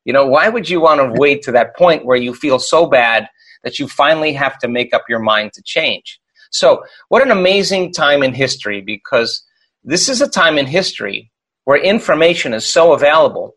You 0.04 0.12
know, 0.12 0.26
why 0.26 0.48
would 0.48 0.68
you 0.68 0.80
want 0.80 1.00
to 1.00 1.18
wait 1.20 1.42
to 1.42 1.52
that 1.52 1.74
point 1.76 2.04
where 2.04 2.16
you 2.16 2.34
feel 2.34 2.58
so 2.58 2.86
bad 2.86 3.26
that 3.64 3.78
you 3.78 3.88
finally 3.88 4.34
have 4.34 4.58
to 4.58 4.68
make 4.68 4.92
up 4.92 5.04
your 5.08 5.18
mind 5.18 5.54
to 5.54 5.62
change? 5.62 6.20
So, 6.50 6.84
what 7.08 7.22
an 7.22 7.30
amazing 7.30 7.92
time 7.92 8.22
in 8.22 8.32
history 8.32 8.80
because 8.80 9.42
this 9.82 10.08
is 10.08 10.20
a 10.20 10.28
time 10.28 10.58
in 10.58 10.66
history 10.66 11.32
where 11.64 11.82
information 11.82 12.54
is 12.54 12.64
so 12.64 12.92
available, 12.92 13.56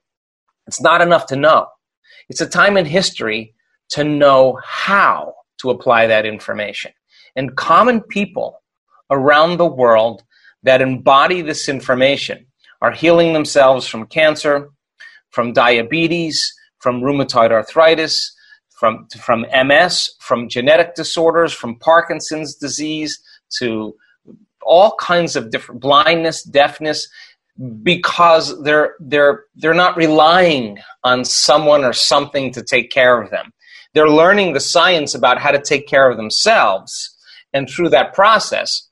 it's 0.66 0.82
not 0.82 1.02
enough 1.02 1.28
to 1.28 1.36
know. 1.36 1.68
It's 2.30 2.42
a 2.42 2.50
time 2.50 2.78
in 2.78 2.86
history 2.86 3.54
to 3.90 4.04
know 4.04 4.60
how 4.64 5.36
to 5.62 5.70
apply 5.70 6.08
that 6.08 6.26
information. 6.26 6.92
And 7.36 7.56
common 7.56 8.02
people 8.02 8.62
around 9.12 9.58
the 9.58 9.66
world 9.66 10.24
that 10.64 10.82
embody 10.82 11.42
this 11.42 11.70
information 11.70 12.46
are 12.82 12.92
healing 12.92 13.34
themselves 13.34 13.88
from 13.88 14.08
cancer, 14.08 14.70
from 15.30 15.54
diabetes, 15.54 16.54
from 16.80 17.02
rheumatoid 17.02 17.52
arthritis, 17.52 18.36
from, 18.70 19.08
from 19.22 19.46
MS, 19.52 20.16
from 20.20 20.48
genetic 20.48 20.96
disorders, 20.96 21.52
from 21.54 21.78
Parkinson's 21.80 22.56
disease 22.56 23.22
to 23.58 23.96
all 24.62 24.96
kinds 25.00 25.36
of 25.36 25.50
different 25.50 25.82
blindness, 25.82 26.44
deafness, 26.44 27.08
because 27.84 28.62
they're 28.64 28.96
they're 29.02 29.44
they're 29.56 29.74
not 29.74 29.98
relying 29.98 30.78
on 31.04 31.26
someone 31.26 31.84
or 31.84 31.92
something 31.92 32.54
to 32.54 32.64
take 32.64 32.90
care 32.90 33.22
of 33.22 33.32
them. 33.32 33.52
They're 33.94 34.10
learning 34.10 34.54
the 34.54 34.60
science 34.60 35.14
about 35.14 35.40
how 35.40 35.52
to 35.52 35.62
take 35.62 35.88
care 35.88 36.10
of 36.10 36.16
themselves, 36.16 37.16
and 37.54 37.70
through 37.70 37.90
that 37.90 38.14
process, 38.14 38.89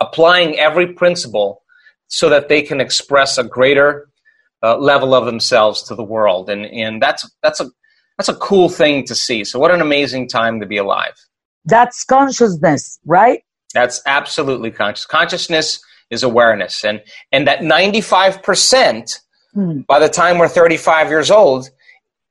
applying 0.00 0.58
every 0.58 0.92
principle 0.92 1.62
so 2.08 2.28
that 2.28 2.48
they 2.48 2.62
can 2.62 2.80
express 2.80 3.38
a 3.38 3.44
greater 3.44 4.08
uh, 4.62 4.76
level 4.76 5.14
of 5.14 5.26
themselves 5.26 5.82
to 5.84 5.94
the 5.94 6.04
world. 6.04 6.48
And 6.50 6.66
and 6.66 7.02
that's 7.02 7.28
that's 7.42 7.60
a 7.60 7.70
that's 8.16 8.28
a 8.28 8.34
cool 8.34 8.68
thing 8.68 9.04
to 9.04 9.14
see. 9.14 9.44
So 9.44 9.58
what 9.58 9.70
an 9.70 9.80
amazing 9.80 10.28
time 10.28 10.60
to 10.60 10.66
be 10.66 10.76
alive. 10.76 11.14
That's 11.64 12.04
consciousness, 12.04 12.98
right? 13.04 13.42
That's 13.74 14.02
absolutely 14.06 14.70
conscious. 14.70 15.06
Consciousness 15.06 15.80
is 16.10 16.22
awareness. 16.22 16.84
And, 16.84 17.02
and 17.32 17.46
that 17.46 17.60
95% 17.60 19.20
hmm. 19.54 19.80
by 19.80 19.98
the 19.98 20.08
time 20.08 20.38
we're 20.38 20.48
35 20.48 21.08
years 21.08 21.30
old 21.30 21.68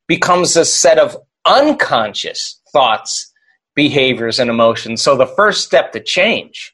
becomes 0.08 0.56
a 0.56 0.66
set 0.66 0.98
of 0.98 1.16
unconscious 1.46 2.60
thoughts, 2.74 3.32
behaviors, 3.76 4.40
and 4.40 4.50
emotions. 4.50 5.02
So 5.02 5.16
the 5.16 5.28
first 5.28 5.64
step 5.64 5.92
to 5.94 6.00
change 6.00 6.74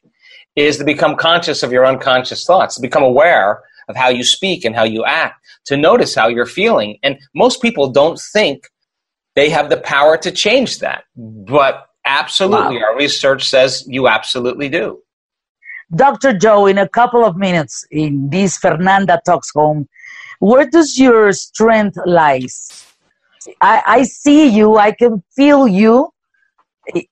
is 0.56 0.78
to 0.78 0.84
become 0.84 1.16
conscious 1.16 1.62
of 1.62 1.72
your 1.72 1.86
unconscious 1.86 2.44
thoughts, 2.44 2.76
to 2.76 2.80
become 2.80 3.02
aware 3.02 3.62
of 3.88 3.96
how 3.96 4.08
you 4.08 4.24
speak 4.24 4.64
and 4.64 4.74
how 4.74 4.84
you 4.84 5.04
act, 5.04 5.44
to 5.66 5.76
notice 5.76 6.14
how 6.14 6.28
you're 6.28 6.46
feeling. 6.46 6.98
And 7.02 7.18
most 7.34 7.60
people 7.60 7.90
don't 7.90 8.18
think 8.18 8.68
they 9.34 9.50
have 9.50 9.68
the 9.68 9.76
power 9.76 10.16
to 10.18 10.30
change 10.30 10.78
that. 10.78 11.04
But 11.16 11.86
absolutely, 12.04 12.76
wow. 12.76 12.84
our 12.84 12.96
research 12.96 13.48
says 13.48 13.84
you 13.86 14.08
absolutely 14.08 14.68
do. 14.68 15.00
Dr. 15.94 16.32
Joe, 16.32 16.66
in 16.66 16.78
a 16.78 16.88
couple 16.88 17.24
of 17.24 17.36
minutes 17.36 17.84
in 17.90 18.30
this 18.30 18.56
Fernanda 18.56 19.20
Talks 19.26 19.50
Home, 19.54 19.88
where 20.40 20.68
does 20.68 20.98
your 20.98 21.32
strength 21.32 21.98
lies? 22.06 22.86
I, 23.60 23.82
I 23.86 24.02
see 24.04 24.48
you, 24.48 24.76
I 24.76 24.92
can 24.92 25.22
feel 25.36 25.68
you 25.68 26.10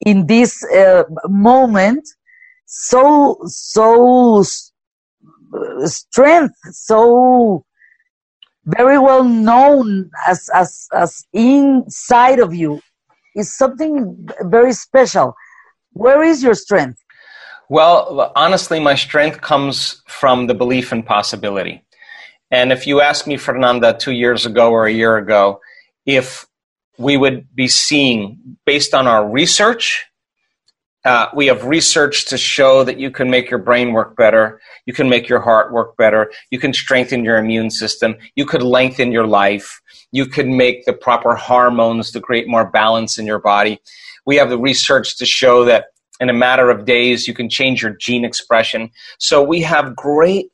in 0.01 0.27
this 0.27 0.65
uh, 0.65 1.05
moment. 1.29 2.09
So, 2.75 3.39
so 3.45 4.43
strength, 5.85 6.55
so 6.71 7.67
very 8.65 8.99
well 8.99 9.25
known 9.25 10.11
as, 10.27 10.49
as, 10.55 10.89
as 10.95 11.23
inside 11.35 12.39
of 12.39 12.55
you 12.55 12.81
is 13.37 13.55
something 13.55 14.27
very 14.45 14.73
special. 14.73 15.35
Where 15.93 16.23
is 16.23 16.43
your 16.43 16.55
strength? 16.55 16.99
Well, 17.69 18.33
honestly, 18.35 18.81
my 18.81 18.95
strength 18.95 19.43
comes 19.43 20.03
from 20.07 20.47
the 20.47 20.55
belief 20.55 20.95
in 20.95 21.03
possibility. 21.03 21.85
And 22.51 22.73
if 22.73 22.87
you 22.87 23.03
asked 23.03 23.27
me, 23.27 23.37
Fernanda, 23.37 23.95
two 23.99 24.13
years 24.13 24.47
ago 24.47 24.71
or 24.71 24.87
a 24.87 24.93
year 24.93 25.19
ago, 25.19 25.61
if 26.07 26.47
we 26.97 27.19
would 27.19 27.55
be 27.55 27.69
seeing, 27.69 28.57
based 28.65 28.95
on 28.95 29.07
our 29.07 29.29
research, 29.29 30.07
uh, 31.05 31.27
we 31.35 31.47
have 31.47 31.65
research 31.65 32.27
to 32.27 32.39
show 32.39 32.85
that 32.85 32.99
you 32.99 33.11
can 33.11 33.29
make 33.29 33.51
your 33.51 33.59
brain 33.59 33.93
work 33.93 34.17
better, 34.17 34.61
you 34.87 34.93
can 34.93 35.09
make 35.09 35.29
your 35.29 35.41
heart 35.41 35.73
work 35.73 35.97
better, 35.97 36.31
you 36.51 36.59
can 36.59 36.73
strengthen 36.73 37.25
your 37.25 37.39
immune 37.39 37.71
system, 37.71 38.15
you 38.37 38.47
could 38.47 38.63
lengthen 38.63 39.11
your 39.11 39.27
life, 39.27 39.81
you 40.13 40.27
can 40.27 40.57
make 40.57 40.85
the 40.85 40.93
proper 40.93 41.35
hormones 41.35 42.11
to 42.13 42.21
create 42.21 42.47
more 42.47 42.71
balance 42.71 43.19
in 43.19 43.27
your 43.27 43.41
body. 43.41 43.81
We 44.27 44.37
have 44.37 44.51
the 44.51 44.59
research 44.59 45.17
to 45.19 45.27
show 45.27 45.65
that 45.65 45.87
in 46.21 46.31
a 46.31 46.35
matter 46.35 46.71
of 46.71 46.85
days 46.85 47.27
you 47.27 47.35
can 47.35 47.49
change 47.49 47.83
your 47.83 47.97
gene 47.97 48.25
expression. 48.25 48.91
So 49.19 49.43
we 49.43 49.61
have 49.63 49.97
great 49.97 50.51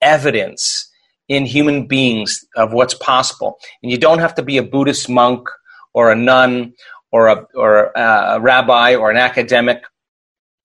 evidence 0.00 0.90
in 1.28 1.44
human 1.44 1.86
beings 1.86 2.44
of 2.56 2.72
what's 2.72 2.94
possible. 2.94 3.58
And 3.82 3.92
you 3.92 3.98
don't 3.98 4.18
have 4.18 4.34
to 4.36 4.42
be 4.42 4.56
a 4.56 4.62
Buddhist 4.62 5.08
monk 5.08 5.46
or 5.92 6.10
a 6.10 6.16
nun 6.16 6.72
or 7.12 7.28
a, 7.28 7.46
or 7.54 7.92
a 7.94 8.40
rabbi 8.40 8.94
or 8.94 9.10
an 9.10 9.16
academic. 9.16 9.82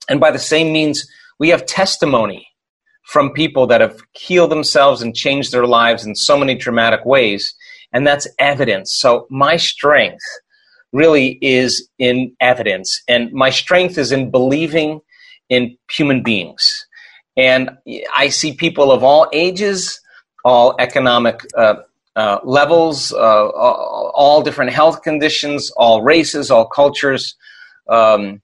And 0.09 0.19
by 0.19 0.31
the 0.31 0.39
same 0.39 0.71
means, 0.71 1.07
we 1.39 1.49
have 1.49 1.65
testimony 1.65 2.47
from 3.03 3.31
people 3.31 3.67
that 3.67 3.81
have 3.81 3.99
healed 4.13 4.51
themselves 4.51 5.01
and 5.01 5.15
changed 5.15 5.51
their 5.51 5.67
lives 5.67 6.05
in 6.05 6.15
so 6.15 6.37
many 6.37 6.55
dramatic 6.55 7.05
ways. 7.05 7.53
And 7.93 8.05
that's 8.05 8.27
evidence. 8.39 8.93
So 8.93 9.27
my 9.29 9.57
strength 9.57 10.23
really 10.91 11.37
is 11.41 11.87
in 11.99 12.35
evidence. 12.39 13.01
And 13.07 13.31
my 13.31 13.49
strength 13.49 13.97
is 13.97 14.11
in 14.11 14.31
believing 14.31 15.01
in 15.49 15.77
human 15.91 16.23
beings. 16.23 16.87
And 17.37 17.69
I 18.15 18.29
see 18.29 18.53
people 18.53 18.91
of 18.91 19.03
all 19.03 19.27
ages 19.33 19.99
all 20.45 20.75
economic 20.79 21.41
uh, 21.57 21.75
uh, 22.15 22.39
levels, 22.45 23.11
uh, 23.11 23.49
all, 23.49 24.41
different 24.43 24.71
health 24.71 25.01
conditions, 25.01 25.71
all 25.71 26.03
races, 26.03 26.49
all 26.51 26.65
cultures, 26.67 27.35
um, 27.89 28.41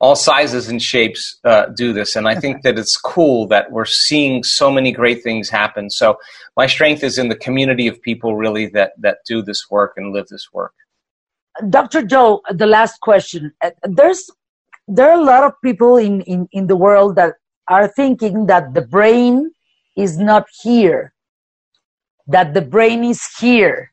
all 0.00 0.14
sizes 0.14 0.68
and 0.68 0.80
shapes 0.80 1.38
uh, 1.44 1.66
do 1.66 1.92
this. 1.92 2.14
And 2.14 2.28
I 2.28 2.38
think 2.38 2.62
that 2.62 2.78
it's 2.78 2.96
cool 2.96 3.48
that 3.48 3.72
we're 3.72 3.84
seeing 3.84 4.44
so 4.44 4.70
many 4.70 4.92
great 4.92 5.22
things 5.22 5.48
happen. 5.48 5.90
So 5.90 6.18
my 6.56 6.66
strength 6.66 7.02
is 7.02 7.18
in 7.18 7.28
the 7.28 7.36
community 7.36 7.88
of 7.88 8.00
people 8.00 8.36
really 8.36 8.66
that, 8.68 8.92
that 8.98 9.18
do 9.26 9.42
this 9.42 9.66
work 9.70 9.94
and 9.96 10.12
live 10.12 10.28
this 10.28 10.48
work. 10.52 10.72
Dr. 11.68 12.02
Joe, 12.04 12.42
the 12.50 12.66
last 12.66 13.00
question. 13.00 13.52
Uh, 13.60 13.70
there's 13.82 14.30
there 14.86 15.10
are 15.10 15.20
a 15.20 15.24
lot 15.24 15.44
of 15.44 15.52
people 15.62 15.96
in, 15.96 16.22
in, 16.22 16.48
in 16.52 16.66
the 16.66 16.76
world 16.76 17.16
that 17.16 17.34
are 17.66 17.88
thinking 17.88 18.46
that 18.46 18.72
the 18.72 18.80
brain 18.80 19.50
is 19.96 20.16
not 20.16 20.46
here 20.62 21.12
that 22.28 22.52
the 22.54 22.60
brain 22.60 23.02
is 23.02 23.22
here, 23.40 23.92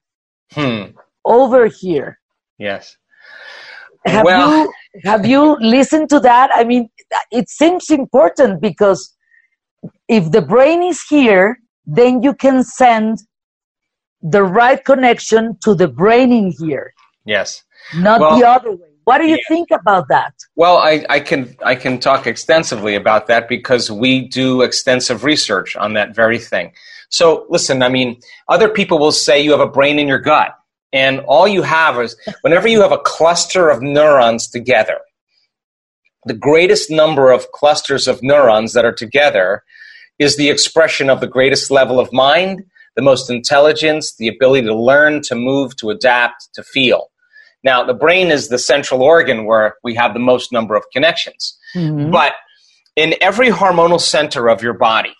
hmm. 0.51 0.83
over 1.23 1.67
here. 1.67 2.19
Yes. 2.59 2.97
Have 4.05 4.25
well, 4.25 4.61
you 4.61 4.73
have 5.03 5.25
you 5.25 5.57
listened 5.59 6.09
to 6.09 6.19
that? 6.19 6.51
I 6.53 6.63
mean, 6.63 6.89
it 7.31 7.49
seems 7.49 7.89
important 7.89 8.61
because 8.61 9.15
if 10.07 10.31
the 10.31 10.41
brain 10.41 10.83
is 10.83 11.01
here, 11.09 11.59
then 11.85 12.21
you 12.21 12.33
can 12.33 12.63
send 12.63 13.19
the 14.21 14.43
right 14.43 14.83
connection 14.83 15.57
to 15.63 15.75
the 15.75 15.87
brain 15.87 16.31
in 16.31 16.53
here. 16.59 16.93
Yes. 17.25 17.63
Not 17.95 18.19
well, 18.19 18.39
the 18.39 18.47
other 18.47 18.71
way. 18.71 18.89
What 19.05 19.19
do 19.19 19.25
you 19.25 19.35
yeah. 19.35 19.47
think 19.47 19.69
about 19.71 20.07
that? 20.09 20.33
Well, 20.55 20.77
I, 20.77 21.05
I 21.09 21.19
can 21.19 21.55
I 21.63 21.75
can 21.75 21.99
talk 21.99 22.25
extensively 22.25 22.95
about 22.95 23.27
that 23.27 23.47
because 23.47 23.91
we 23.91 24.27
do 24.27 24.63
extensive 24.63 25.23
research 25.23 25.75
on 25.75 25.93
that 25.93 26.15
very 26.15 26.39
thing. 26.39 26.73
So 27.09 27.45
listen, 27.49 27.83
I 27.83 27.89
mean, 27.89 28.19
other 28.49 28.67
people 28.67 28.97
will 28.97 29.11
say 29.11 29.39
you 29.39 29.51
have 29.51 29.59
a 29.59 29.67
brain 29.67 29.99
in 29.99 30.07
your 30.07 30.19
gut. 30.19 30.57
And 30.93 31.19
all 31.21 31.47
you 31.47 31.61
have 31.61 31.99
is 31.99 32.15
whenever 32.41 32.67
you 32.67 32.81
have 32.81 32.91
a 32.91 32.97
cluster 32.97 33.69
of 33.69 33.81
neurons 33.81 34.47
together, 34.47 34.99
the 36.25 36.33
greatest 36.33 36.89
number 36.89 37.31
of 37.31 37.51
clusters 37.51 38.07
of 38.07 38.23
neurons 38.23 38.73
that 38.73 38.85
are 38.85 38.93
together 38.93 39.63
is 40.17 40.37
the 40.37 40.49
expression 40.49 41.09
of 41.09 41.19
the 41.19 41.27
greatest 41.27 41.69
level 41.69 41.99
of 41.99 42.11
mind, 42.11 42.63
the 42.95 43.01
most 43.01 43.29
intelligence, 43.29 44.15
the 44.15 44.27
ability 44.27 44.65
to 44.65 44.75
learn, 44.75 45.21
to 45.21 45.35
move, 45.35 45.75
to 45.77 45.89
adapt, 45.89 46.49
to 46.53 46.63
feel. 46.63 47.11
Now, 47.63 47.83
the 47.83 47.93
brain 47.93 48.27
is 48.27 48.47
the 48.47 48.59
central 48.59 49.03
organ 49.03 49.45
where 49.45 49.75
we 49.83 49.95
have 49.95 50.13
the 50.13 50.19
most 50.19 50.51
number 50.51 50.75
of 50.75 50.83
connections. 50.93 51.57
Mm-hmm. 51.75 52.11
But 52.11 52.33
in 52.95 53.15
every 53.21 53.49
hormonal 53.49 53.99
center 53.99 54.47
of 54.47 54.61
your 54.61 54.73
body, 54.73 55.13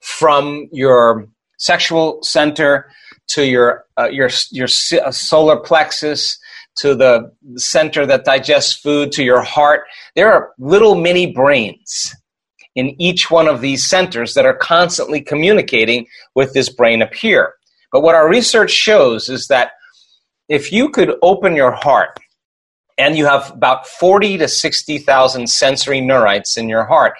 from 0.00 0.68
your 0.72 1.28
sexual 1.58 2.22
center 2.22 2.90
to 3.32 3.46
your 3.46 3.84
uh, 3.98 4.08
your 4.08 4.30
your 4.50 4.68
uh, 5.04 5.10
solar 5.10 5.56
plexus 5.56 6.38
to 6.76 6.94
the 6.94 7.30
center 7.56 8.06
that 8.06 8.24
digests 8.24 8.72
food 8.72 9.12
to 9.12 9.22
your 9.22 9.42
heart. 9.42 9.82
There 10.16 10.32
are 10.32 10.52
little 10.58 10.94
mini 10.94 11.32
brains 11.32 12.14
in 12.74 13.00
each 13.00 13.30
one 13.30 13.48
of 13.48 13.60
these 13.60 13.88
centers 13.88 14.34
that 14.34 14.46
are 14.46 14.56
constantly 14.56 15.20
communicating 15.20 16.06
with 16.34 16.54
this 16.54 16.70
brain 16.70 17.02
up 17.02 17.12
here. 17.12 17.54
But 17.92 18.00
what 18.00 18.14
our 18.14 18.28
research 18.28 18.70
shows 18.70 19.28
is 19.28 19.48
that 19.48 19.72
if 20.48 20.72
you 20.72 20.88
could 20.88 21.14
open 21.22 21.54
your 21.54 21.72
heart 21.72 22.18
and 22.96 23.16
you 23.16 23.26
have 23.26 23.50
about 23.50 23.86
40 23.86 24.38
to 24.38 24.48
60,000 24.48 25.46
sensory 25.46 26.00
neurites 26.00 26.56
in 26.56 26.68
your 26.68 26.84
heart 26.84 27.14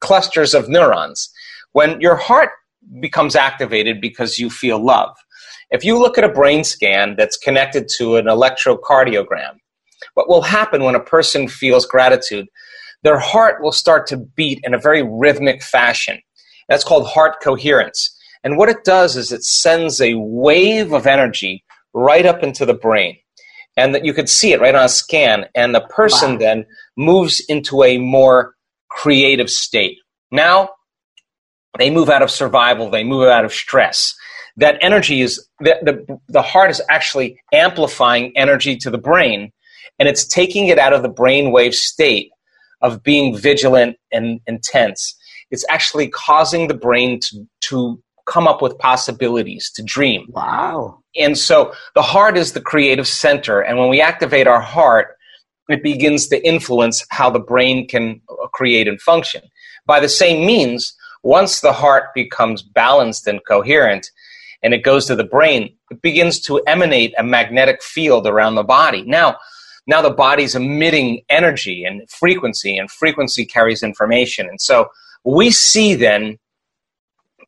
clusters 0.00 0.54
of 0.54 0.68
neurons 0.68 1.30
when 1.72 2.00
your 2.00 2.16
heart 2.16 2.50
becomes 3.00 3.36
activated 3.36 4.00
because 4.00 4.38
you 4.38 4.50
feel 4.50 4.84
love, 4.84 5.16
if 5.70 5.84
you 5.84 5.98
look 5.98 6.18
at 6.18 6.24
a 6.24 6.28
brain 6.28 6.64
scan 6.64 7.14
that's 7.16 7.36
connected 7.36 7.88
to 7.98 8.16
an 8.16 8.26
electrocardiogram, 8.26 9.56
what 10.14 10.28
will 10.28 10.42
happen 10.42 10.84
when 10.84 10.94
a 10.94 11.00
person 11.00 11.48
feels 11.48 11.86
gratitude? 11.86 12.46
Their 13.02 13.18
heart 13.18 13.62
will 13.62 13.72
start 13.72 14.06
to 14.08 14.16
beat 14.16 14.60
in 14.64 14.74
a 14.74 14.78
very 14.78 15.02
rhythmic 15.02 15.62
fashion. 15.62 16.20
That's 16.68 16.84
called 16.84 17.06
heart 17.06 17.36
coherence. 17.42 18.14
And 18.44 18.56
what 18.56 18.68
it 18.68 18.84
does 18.84 19.16
is 19.16 19.32
it 19.32 19.44
sends 19.44 20.00
a 20.00 20.14
wave 20.14 20.92
of 20.92 21.06
energy 21.06 21.64
right 21.92 22.24
up 22.24 22.42
into 22.42 22.64
the 22.64 22.74
brain. 22.74 23.16
And 23.76 23.94
that 23.94 24.04
you 24.04 24.12
could 24.12 24.28
see 24.28 24.52
it 24.52 24.60
right 24.60 24.74
on 24.74 24.84
a 24.84 24.88
scan. 24.88 25.46
And 25.54 25.74
the 25.74 25.80
person 25.80 26.32
wow. 26.32 26.38
then 26.38 26.66
moves 26.96 27.40
into 27.48 27.84
a 27.84 27.98
more 27.98 28.54
creative 28.90 29.50
state. 29.50 29.98
Now, 30.32 30.70
they 31.78 31.90
move 31.90 32.08
out 32.08 32.22
of 32.22 32.30
survival, 32.30 32.90
they 32.90 33.04
move 33.04 33.28
out 33.28 33.44
of 33.44 33.52
stress. 33.52 34.14
That 34.58 34.76
energy 34.80 35.20
is, 35.22 35.48
the, 35.60 35.76
the, 35.82 36.18
the 36.28 36.42
heart 36.42 36.70
is 36.70 36.82
actually 36.90 37.40
amplifying 37.52 38.32
energy 38.36 38.76
to 38.76 38.90
the 38.90 38.98
brain, 38.98 39.52
and 39.98 40.08
it's 40.08 40.26
taking 40.26 40.68
it 40.68 40.78
out 40.78 40.92
of 40.92 41.02
the 41.02 41.10
brainwave 41.10 41.74
state 41.74 42.30
of 42.82 43.02
being 43.02 43.36
vigilant 43.36 43.96
and 44.12 44.40
intense. 44.46 45.16
It's 45.50 45.64
actually 45.70 46.08
causing 46.08 46.68
the 46.68 46.74
brain 46.74 47.20
to, 47.20 47.48
to 47.68 48.02
come 48.26 48.46
up 48.46 48.60
with 48.60 48.78
possibilities, 48.78 49.70
to 49.76 49.82
dream. 49.82 50.26
Wow. 50.30 51.02
And 51.16 51.38
so 51.38 51.72
the 51.94 52.02
heart 52.02 52.36
is 52.36 52.52
the 52.52 52.60
creative 52.60 53.08
center, 53.08 53.60
and 53.60 53.78
when 53.78 53.88
we 53.88 54.00
activate 54.00 54.46
our 54.46 54.60
heart, 54.60 55.16
it 55.68 55.82
begins 55.82 56.28
to 56.28 56.46
influence 56.46 57.04
how 57.10 57.30
the 57.30 57.40
brain 57.40 57.86
can 57.86 58.20
uh, 58.28 58.46
create 58.48 58.88
and 58.88 59.00
function. 59.00 59.42
By 59.86 60.00
the 60.00 60.08
same 60.08 60.46
means, 60.46 60.94
once 61.22 61.60
the 61.60 61.72
heart 61.72 62.04
becomes 62.14 62.62
balanced 62.62 63.26
and 63.26 63.40
coherent 63.46 64.10
and 64.62 64.74
it 64.74 64.82
goes 64.82 65.06
to 65.06 65.16
the 65.16 65.24
brain, 65.24 65.74
it 65.90 66.02
begins 66.02 66.40
to 66.40 66.58
emanate 66.66 67.14
a 67.18 67.22
magnetic 67.22 67.82
field 67.82 68.26
around 68.26 68.54
the 68.54 68.62
body. 68.62 69.02
Now, 69.02 69.36
now 69.86 70.02
the 70.02 70.10
body's 70.10 70.54
emitting 70.54 71.22
energy 71.28 71.84
and 71.84 72.08
frequency, 72.10 72.76
and 72.76 72.90
frequency 72.90 73.46
carries 73.46 73.82
information. 73.82 74.48
And 74.48 74.60
so 74.60 74.88
we 75.24 75.50
see 75.50 75.94
then 75.94 76.38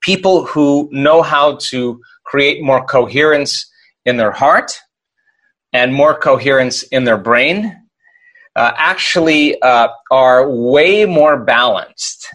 people 0.01 0.47
who 0.47 0.89
know 0.93 1.23
how 1.23 1.57
to 1.57 2.01
create 2.25 2.63
more 2.63 2.85
coherence 2.85 3.71
in 4.05 4.17
their 4.17 4.33
heart 4.33 4.73
and 5.73 5.93
more 5.93 6.19
coherence 6.19 6.83
in 6.85 7.05
their 7.05 7.19
brain 7.19 7.77
uh, 8.57 8.73
actually 8.77 9.61
uh, 9.63 9.89
are 10.11 10.51
way 10.51 11.05
more 11.05 11.45
balanced 11.45 12.29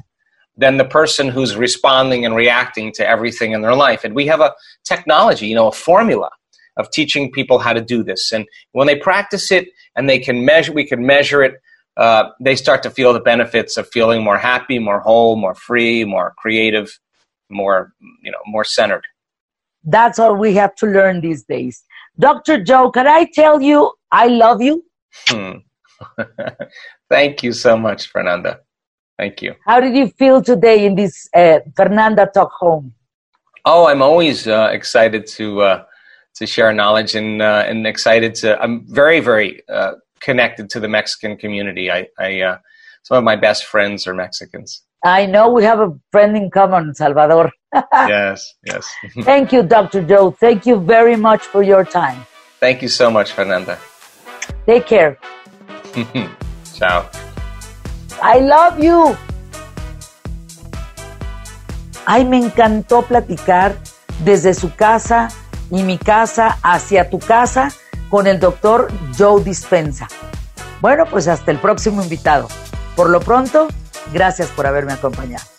than 0.57 0.77
the 0.77 0.85
person 0.85 1.29
who's 1.29 1.55
responding 1.55 2.25
and 2.25 2.35
reacting 2.35 2.91
to 2.93 3.07
everything 3.07 3.51
in 3.51 3.61
their 3.61 3.75
life. 3.75 4.03
And 4.03 4.15
we 4.15 4.25
have 4.27 4.39
a 4.39 4.53
technology, 4.83 5.47
you 5.47 5.55
know, 5.55 5.67
a 5.67 5.71
formula 5.71 6.29
of 6.77 6.89
teaching 6.91 7.31
people 7.31 7.59
how 7.59 7.73
to 7.73 7.81
do 7.81 8.03
this. 8.03 8.31
And 8.31 8.45
when 8.71 8.87
they 8.87 8.95
practice 8.95 9.51
it 9.51 9.67
and 9.95 10.09
they 10.09 10.19
can 10.19 10.45
measure, 10.45 10.71
we 10.71 10.85
can 10.85 11.05
measure 11.05 11.43
it, 11.43 11.55
uh, 11.97 12.29
they 12.41 12.55
start 12.55 12.83
to 12.83 12.89
feel 12.89 13.13
the 13.13 13.19
benefits 13.19 13.77
of 13.77 13.87
feeling 13.89 14.23
more 14.23 14.37
happy, 14.37 14.79
more 14.79 14.99
whole, 14.99 15.35
more 15.35 15.55
free, 15.55 16.03
more 16.03 16.33
creative, 16.37 16.99
more, 17.49 17.93
you 18.21 18.31
know, 18.31 18.39
more 18.45 18.63
centered. 18.63 19.03
That's 19.83 20.19
all 20.19 20.35
we 20.35 20.53
have 20.55 20.75
to 20.75 20.87
learn 20.87 21.21
these 21.21 21.43
days. 21.43 21.83
Dr. 22.19 22.63
Joe, 22.63 22.91
can 22.91 23.07
I 23.07 23.27
tell 23.33 23.61
you 23.61 23.91
I 24.11 24.27
love 24.27 24.61
you? 24.61 24.83
Hmm. 25.27 25.57
Thank 27.09 27.43
you 27.43 27.53
so 27.53 27.77
much, 27.77 28.07
Fernanda. 28.07 28.59
Thank 29.17 29.41
you. 29.41 29.55
How 29.65 29.79
did 29.79 29.95
you 29.95 30.07
feel 30.09 30.41
today 30.41 30.85
in 30.85 30.95
this 30.95 31.29
uh, 31.33 31.59
Fernanda 31.75 32.29
Talk 32.33 32.51
Home? 32.59 32.93
Oh, 33.63 33.87
I'm 33.87 34.01
always 34.01 34.47
uh, 34.47 34.69
excited 34.71 35.25
to 35.27 35.61
uh, 35.61 35.83
to 36.35 36.45
share 36.45 36.73
knowledge 36.73 37.15
and 37.15 37.41
uh, 37.41 37.63
and 37.65 37.87
excited 37.87 38.35
to. 38.35 38.61
I'm 38.61 38.85
very 38.87 39.21
very 39.21 39.61
uh, 39.69 39.93
connected 40.19 40.69
to 40.71 40.79
the 40.79 40.87
Mexican 40.87 41.37
community. 41.37 41.89
I, 41.91 42.07
I 42.19 42.41
uh, 42.41 42.57
some 43.03 43.17
of 43.17 43.23
my 43.23 43.35
best 43.35 43.65
friends 43.65 44.05
are 44.07 44.13
Mexicans. 44.13 44.81
I 45.03 45.27
know 45.27 45.49
we 45.49 45.63
have 45.63 45.79
a 45.79 45.93
friend 46.11 46.35
in 46.35 46.49
common, 46.49 46.95
Salvador. 46.95 47.51
yes, 47.93 48.55
yes. 48.65 48.87
Thank 49.21 49.53
you, 49.53 49.61
Dr. 49.61 50.01
Joe. 50.01 50.31
Thank 50.31 50.65
you 50.65 50.79
very 50.79 51.15
much 51.15 51.43
for 51.43 51.61
your 51.61 51.85
time. 51.85 52.25
Thank 52.59 52.81
you 52.81 52.87
so 52.87 53.11
much, 53.11 53.31
Fernanda. 53.31 53.77
Take 54.65 54.87
care. 54.87 55.19
Ciao. 56.73 57.07
I 58.21 58.41
love 58.41 58.79
you. 58.79 59.15
Ay, 62.05 62.25
me 62.25 62.37
encantó 62.37 63.01
platicar 63.01 63.75
desde 64.23 64.53
su 64.53 64.73
casa 64.75 65.29
y 65.71 65.83
mi 65.83 65.97
casa 65.97 66.57
hacia 66.61 67.09
tu 67.09 67.19
casa 67.19 67.69
con 68.09 68.27
el 68.27 68.39
doctor 68.39 68.87
Joe 69.17 69.43
Dispensa. 69.43 70.07
Bueno, 70.81 71.05
pues 71.09 71.27
hasta 71.27 71.51
el 71.51 71.57
próximo 71.57 72.03
invitado. 72.03 72.47
Por 72.95 73.09
lo 73.09 73.19
pronto, 73.19 73.67
gracias 74.13 74.49
por 74.49 74.67
haberme 74.67 74.93
acompañado. 74.93 75.54